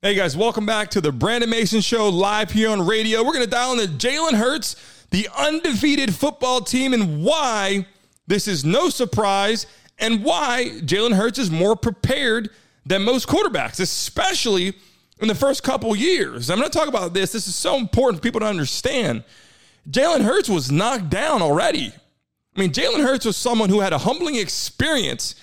[0.00, 3.24] Hey guys, welcome back to the Brandon Mason Show live here on radio.
[3.24, 4.76] We're going to dial into Jalen Hurts,
[5.10, 7.84] the undefeated football team, and why
[8.28, 9.66] this is no surprise
[9.98, 12.50] and why Jalen Hurts is more prepared
[12.86, 14.74] than most quarterbacks, especially
[15.20, 16.48] in the first couple years.
[16.48, 17.32] I'm going to talk about this.
[17.32, 19.24] This is so important for people to understand.
[19.90, 21.92] Jalen Hurts was knocked down already.
[22.56, 25.34] I mean, Jalen Hurts was someone who had a humbling experience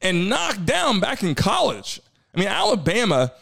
[0.00, 2.00] and knocked down back in college.
[2.32, 3.32] I mean, Alabama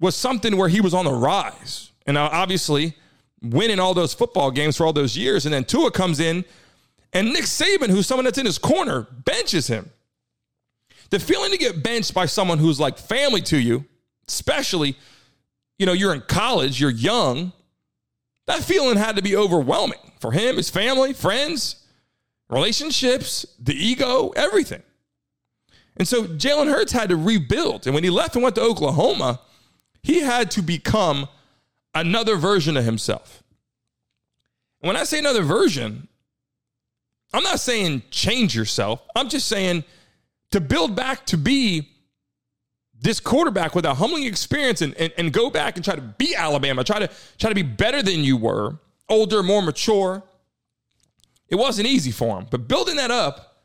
[0.00, 1.92] was something where he was on the rise.
[2.06, 2.94] And obviously,
[3.42, 5.44] winning all those football games for all those years.
[5.44, 6.44] And then Tua comes in,
[7.12, 9.90] and Nick Saban, who's someone that's in his corner, benches him.
[11.10, 13.84] The feeling to get benched by someone who's like family to you,
[14.26, 14.96] especially,
[15.78, 17.52] you know, you're in college, you're young,
[18.46, 21.84] that feeling had to be overwhelming for him, his family, friends,
[22.50, 24.82] relationships, the ego, everything.
[25.96, 27.86] And so Jalen Hurts had to rebuild.
[27.86, 29.40] And when he left and went to Oklahoma,
[30.02, 31.28] he had to become
[31.94, 33.42] another version of himself.
[34.80, 36.06] when I say another version,
[37.32, 39.02] I'm not saying change yourself.
[39.14, 39.84] I'm just saying
[40.50, 41.88] to build back to be
[43.00, 46.34] this quarterback with a humbling experience and, and, and go back and try to be
[46.34, 50.22] Alabama, try to try to be better than you were, older, more mature.
[51.48, 52.46] It wasn't easy for him.
[52.50, 53.64] But building that up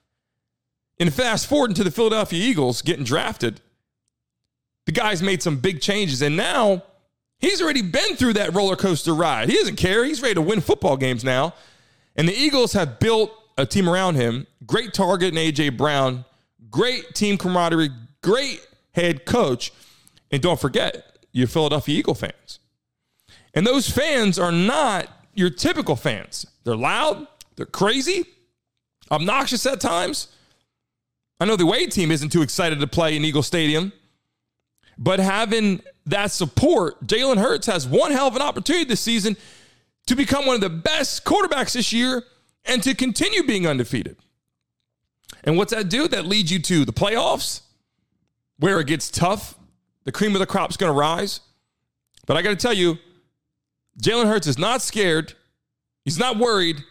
[0.99, 3.61] and fast forward into the Philadelphia Eagles getting drafted–
[4.85, 6.83] the guy's made some big changes, and now
[7.39, 9.49] he's already been through that roller coaster ride.
[9.49, 10.03] He doesn't care.
[10.03, 11.53] He's ready to win football games now.
[12.15, 14.47] And the Eagles have built a team around him.
[14.65, 16.25] Great target in AJ Brown,
[16.69, 17.89] great team camaraderie,
[18.21, 19.71] great head coach.
[20.31, 22.59] And don't forget, your Philadelphia Eagle fans.
[23.53, 26.45] And those fans are not your typical fans.
[26.63, 28.25] They're loud, they're crazy,
[29.11, 30.27] obnoxious at times.
[31.39, 33.91] I know the Wade team isn't too excited to play in Eagle Stadium.
[34.97, 39.37] But having that support, Jalen Hurts has one hell of an opportunity this season
[40.07, 42.23] to become one of the best quarterbacks this year
[42.65, 44.17] and to continue being undefeated.
[45.43, 46.07] And what's that do?
[46.07, 47.61] That leads you to the playoffs
[48.59, 49.55] where it gets tough.
[50.05, 51.41] The cream of the crop is going to rise.
[52.25, 52.97] But I got to tell you,
[54.01, 55.33] Jalen Hurts is not scared.
[56.05, 56.83] He's not worried.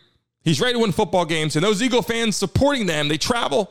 [0.43, 1.57] He's ready to win football games.
[1.57, 3.71] And those Eagle fans supporting them, they travel,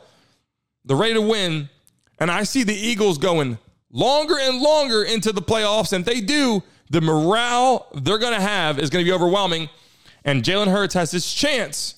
[0.84, 1.68] they're ready to win.
[2.18, 3.58] And I see the Eagles going
[3.92, 5.92] longer and longer into the playoffs.
[5.92, 9.68] And if they do, the morale they're going to have is going to be overwhelming.
[10.24, 11.96] And Jalen Hurts has his chance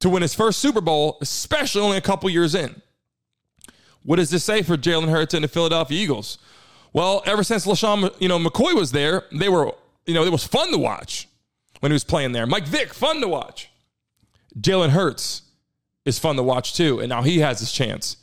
[0.00, 2.80] to win his first Super Bowl, especially only a couple years in.
[4.02, 6.38] What does this say for Jalen Hurts and the Philadelphia Eagles?
[6.92, 9.72] Well, ever since LeSean, you know, McCoy was there, they were,
[10.06, 11.28] you know, it was fun to watch
[11.80, 12.46] when he was playing there.
[12.46, 13.70] Mike Vick, fun to watch.
[14.58, 15.42] Jalen Hurts
[16.04, 17.00] is fun to watch too.
[17.00, 18.16] And now he has his chance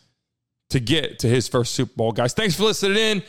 [0.75, 2.12] to get to his first Super Bowl.
[2.12, 3.24] Guys, thanks for listening in.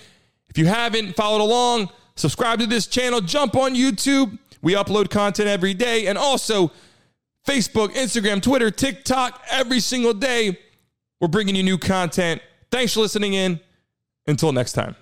[0.49, 4.37] If you haven't followed along, subscribe to this channel, jump on YouTube.
[4.62, 6.73] We upload content every day and also
[7.47, 10.59] Facebook, Instagram, Twitter, TikTok every single day.
[11.21, 12.43] We're bringing you new content.
[12.73, 13.61] Thanks for listening in.
[14.27, 14.97] Until next time.